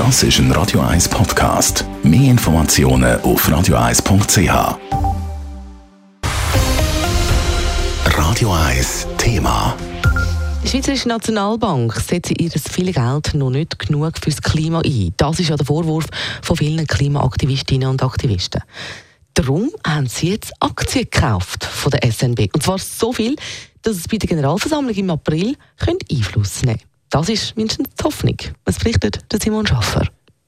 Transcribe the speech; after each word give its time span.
Das 0.00 0.22
ist 0.22 0.38
ein 0.38 0.50
Radio 0.52 0.80
1 0.80 1.10
Podcast. 1.10 1.84
Mehr 2.02 2.30
Informationen 2.30 3.20
auf 3.20 3.46
radio1.ch. 3.46 4.78
Radio 8.06 8.50
1 8.50 9.06
Thema. 9.18 9.76
Die 10.64 10.68
Schweizerische 10.68 11.06
Nationalbank 11.06 11.92
setzt 12.00 12.30
ihr 12.40 12.50
viel 12.50 12.94
Geld 12.94 13.34
noch 13.34 13.50
nicht 13.50 13.78
genug 13.78 14.14
fürs 14.18 14.40
Klima 14.40 14.80
ein. 14.80 15.12
Das 15.18 15.38
ist 15.38 15.50
ja 15.50 15.56
der 15.56 15.66
Vorwurf 15.66 16.06
von 16.40 16.56
vielen 16.56 16.86
Klimaaktivistinnen 16.86 17.90
und 17.90 18.02
Aktivisten. 18.02 18.62
Darum 19.34 19.70
haben 19.86 20.06
sie 20.06 20.30
jetzt 20.30 20.54
Aktien 20.60 21.10
gekauft 21.10 21.62
von 21.62 21.90
der 21.90 22.10
SNB. 22.10 22.48
Und 22.54 22.62
zwar 22.62 22.78
so 22.78 23.12
viel, 23.12 23.36
dass 23.82 23.98
es 23.98 24.08
bei 24.08 24.16
der 24.16 24.30
Generalversammlung 24.30 24.94
im 24.94 25.10
April 25.10 25.56
Einfluss 26.10 26.62
nehmen 26.62 26.78
könnte. 26.78 26.89
Das 27.10 27.28
ist 27.28 27.56
mindestens 27.56 27.88
die 27.96 28.04
Hoffnung. 28.04 28.36
Was 28.64 28.78
berichtet 28.78 29.20
der 29.32 29.40
Simon 29.40 29.66
Schaffer? 29.66 30.06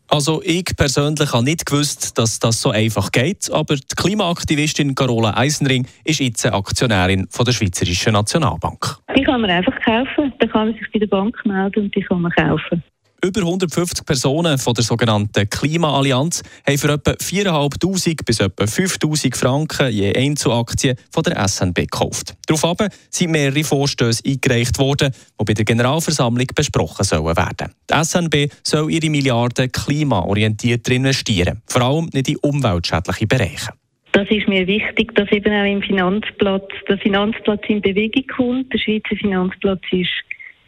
Also 0.08 0.42
ich 0.44 0.64
persönlich 0.76 1.32
habe 1.32 1.42
nicht 1.42 1.66
gewusst, 1.66 2.18
dass 2.18 2.38
das 2.38 2.60
so 2.60 2.70
einfach 2.70 3.10
geht, 3.10 3.50
aber 3.50 3.76
die 3.76 3.96
Klimaaktivistin 3.96 4.94
Carola 4.94 5.36
Eisenring 5.36 5.86
ist 6.04 6.20
jetzt 6.20 6.46
Aktionärin 6.46 7.26
von 7.30 7.46
der 7.46 7.52
Schweizerischen 7.52 8.12
Nationalbank. 8.12 8.98
Die 9.16 9.22
kann 9.22 9.40
man 9.40 9.50
einfach 9.50 9.74
kaufen, 9.80 10.32
da 10.38 10.46
kann 10.46 10.68
man 10.68 10.74
sich 10.74 10.86
bei 10.92 10.98
der 10.98 11.06
Bank 11.06 11.34
melden 11.44 11.84
und 11.84 11.96
die 11.96 12.02
kann 12.02 12.20
man 12.20 12.30
kaufen. 12.30 12.84
Über 13.24 13.42
150 13.42 14.04
Personen 14.04 14.58
von 14.58 14.74
der 14.74 14.82
sogenannten 14.82 15.48
Klimaallianz 15.48 16.42
haben 16.66 16.76
für 16.76 16.92
etwa 16.92 17.12
4'500 17.12 18.24
bis 18.26 18.40
etwa 18.40 18.64
5'000 18.64 19.36
Franken 19.36 19.92
je 19.92 20.12
Einzelaktie 20.12 20.96
von 21.12 21.22
der 21.22 21.46
SNB 21.46 21.82
gekauft. 21.82 22.34
Daraufhin 22.48 22.88
sind 23.10 23.30
mehrere 23.30 23.62
Vorstöße 23.62 24.24
eingereicht 24.26 24.76
worden, 24.80 25.14
die 25.38 25.44
bei 25.44 25.54
der 25.54 25.64
Generalversammlung 25.64 26.48
besprochen 26.52 27.04
sollen 27.04 27.36
werden. 27.36 27.72
Die 27.88 28.04
SNB 28.04 28.52
soll 28.64 28.90
ihre 28.90 29.08
Milliarden 29.08 29.70
klimaorientiert 29.70 30.88
investieren, 30.88 31.62
vor 31.68 31.82
allem 31.82 32.10
nicht 32.12 32.28
in 32.28 32.38
umweltschädliche 32.38 33.28
Bereiche. 33.28 33.68
Das 34.10 34.28
ist 34.30 34.48
mir 34.48 34.66
wichtig, 34.66 35.14
dass 35.14 35.30
eben 35.30 35.54
auch 35.54 35.72
im 35.72 35.80
Finanzplatz, 35.80 36.68
der 36.88 36.98
Finanzplatz 36.98 37.62
in 37.68 37.82
Bewegung 37.82 38.24
kommt. 38.36 38.72
Der 38.72 38.78
Schweizer 38.78 39.14
Finanzplatz 39.16 39.82
ist 39.92 40.10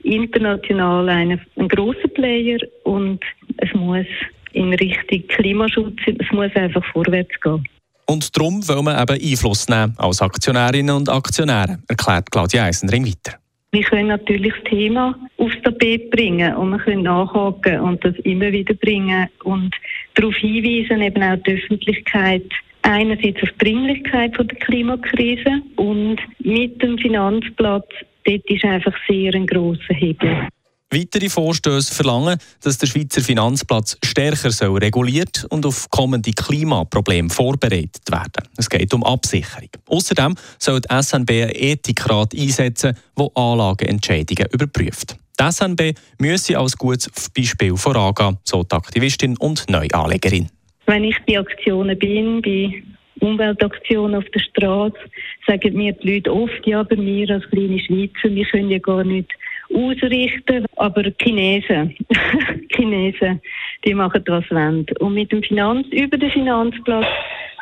international 0.04 1.08
ein, 1.08 1.40
ein 1.56 1.68
großer 1.68 2.08
Player 2.08 2.58
und 2.84 3.20
es 3.58 3.72
muss 3.74 4.06
in 4.52 4.72
Richtung 4.74 5.26
Klimaschutz, 5.28 5.98
es 6.06 6.30
muss 6.32 6.54
einfach 6.54 6.84
vorwärts 6.92 7.40
gehen. 7.40 7.66
Und 8.06 8.36
darum 8.36 8.66
will 8.68 8.82
man 8.82 9.00
eben 9.00 9.30
Einfluss 9.30 9.68
nehmen 9.68 9.94
als 9.96 10.20
Aktionärinnen 10.20 10.94
und 10.94 11.08
Aktionäre, 11.08 11.78
erklärt 11.88 12.30
Claudia 12.30 12.64
Eisenring 12.64 13.06
weiter. 13.06 13.38
Wir 13.72 13.82
können 13.82 14.08
natürlich 14.08 14.52
das 14.52 14.70
Thema 14.70 15.18
aufs 15.36 15.60
Tapet 15.64 16.10
bringen 16.10 16.54
und 16.54 16.70
wir 16.70 16.78
können 16.78 17.02
nachhaken 17.02 17.80
und 17.80 18.04
das 18.04 18.14
immer 18.18 18.52
wieder 18.52 18.74
bringen 18.74 19.28
und 19.42 19.74
darauf 20.14 20.36
hinweisen, 20.36 21.02
eben 21.02 21.22
auch 21.22 21.42
die 21.44 21.54
Öffentlichkeit, 21.54 22.44
einerseits 22.82 23.42
auf 23.42 23.48
die 23.58 23.64
Dringlichkeit 23.64 24.38
der 24.38 24.58
Klimakrise 24.58 25.62
und 25.76 26.18
mit 26.38 26.80
dem 26.82 26.98
Finanzplatz 26.98 27.88
dort 28.24 28.50
ist 28.50 28.64
einfach 28.64 28.94
sehr 29.08 29.34
ein 29.34 29.46
grosser 29.46 29.94
Hebel. 29.94 30.48
Weitere 30.90 31.28
Vorstöße 31.28 31.92
verlangen, 31.92 32.38
dass 32.62 32.78
der 32.78 32.86
Schweizer 32.86 33.20
Finanzplatz 33.20 33.98
stärker 34.04 34.52
soll 34.52 34.78
reguliert 34.78 35.44
und 35.50 35.66
auf 35.66 35.90
kommende 35.90 36.30
Klimaprobleme 36.30 37.30
vorbereitet 37.30 38.10
werden. 38.10 38.48
Es 38.56 38.70
geht 38.70 38.94
um 38.94 39.02
Absicherung. 39.02 39.70
Außerdem 39.88 40.36
soll 40.58 40.80
die 40.80 41.02
SNB 41.02 41.30
einen 41.30 41.50
Ethikrat 41.50 42.32
einsetzen, 42.34 42.96
der 43.18 43.28
Anlageentscheidungen 43.34 44.46
überprüft. 44.52 45.16
Die 45.40 45.50
SNB 45.50 45.98
müsse 46.18 46.58
als 46.58 46.78
gutes 46.78 47.28
Beispiel 47.30 47.76
vorangehen, 47.76 48.38
so 48.44 48.62
die 48.62 48.76
Aktivistin 48.76 49.36
und 49.38 49.68
Neuanlegerin. 49.68 50.48
Wenn 50.86 51.02
ich 51.02 51.16
bei 51.26 51.40
Aktionen 51.40 51.98
bin, 51.98 52.40
bei 52.40 52.84
Umweltaktionen 53.20 54.16
auf 54.16 54.28
der 54.30 54.40
Straße, 54.40 54.98
sagen 55.46 55.76
mir 55.76 55.92
die 55.92 56.14
Leute 56.14 56.32
oft, 56.32 56.66
ja, 56.66 56.80
aber 56.80 56.96
wir 56.96 57.30
als 57.30 57.48
kleine 57.50 57.78
Schweizer, 57.78 58.34
wir 58.34 58.44
können 58.46 58.70
ja 58.70 58.78
gar 58.78 59.04
nicht 59.04 59.30
ausrichten, 59.72 60.66
aber 60.76 61.04
Chinesen, 61.20 61.96
Chinesen, 62.74 63.40
die 63.84 63.94
machen 63.94 64.22
was 64.26 64.50
wollen. 64.50 64.86
Und 65.00 65.14
mit 65.14 65.32
dem 65.32 65.42
Finanz, 65.42 65.86
über 65.90 66.16
den 66.16 66.30
Finanzplatz 66.30 67.06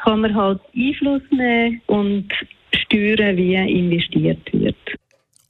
kann 0.03 0.21
man 0.21 0.35
halt 0.35 0.61
Einfluss 0.77 1.23
nehmen 1.31 1.81
und 1.87 2.29
steuern, 2.75 3.37
wie 3.37 3.55
investiert 3.55 4.53
wird. 4.53 4.77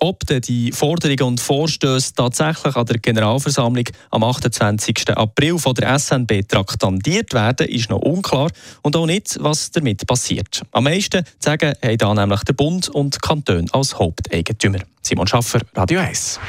Ob 0.05 0.27
die 0.27 0.73
Forderungen 0.73 1.23
und 1.23 1.41
Vorstöße 1.41 2.15
tatsächlich 2.15 2.75
an 2.75 2.87
der 2.87 2.99
Generalversammlung 2.99 3.85
am 4.11 4.25
28. 4.25 5.17
April 5.17 5.61
von 5.61 5.75
der 5.75 5.97
SNB 5.97 6.43
traktandiert 6.49 7.33
werden, 7.33 7.69
ist 7.69 7.89
noch 7.89 8.01
unklar 8.01 8.51
und 8.83 8.97
auch 8.97 9.07
nicht, 9.07 9.39
was 9.39 9.71
damit 9.71 10.05
passiert. 10.05 10.63
Am 10.73 10.83
meisten 10.83 11.25
sagen 11.39 11.75
haben 11.81 11.99
da 11.99 12.15
nämlich 12.15 12.43
der 12.43 12.53
Bund 12.55 12.89
und 12.89 13.15
die 13.15 13.19
Kantone 13.21 13.67
als 13.71 13.97
Haupteigentümer. 13.97 14.81
Simon 15.03 15.29
Schaffer, 15.29 15.61
Radio 15.77 16.01
1. 16.01 16.41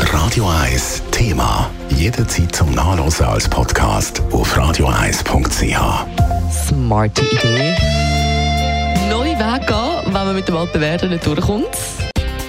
Radio 0.00 0.48
1 0.48 1.02
Thema. 1.10 1.70
Jederzeit 1.90 2.56
zum 2.56 2.74
Nachlesen 2.74 3.26
als 3.26 3.46
Podcast 3.46 4.22
auf 4.30 4.56
radio1.ch. 4.56 6.06
Smarte 6.66 7.26
Idee. 7.26 7.76
Neue 9.10 9.38
Weg 9.38 9.66
gehen, 9.66 10.00
wenn 10.06 10.12
man 10.12 10.34
mit 10.34 10.48
dem 10.48 10.56
alten 10.56 10.80
Werden 10.80 11.10
nicht 11.10 11.26
durchkommt. 11.26 11.68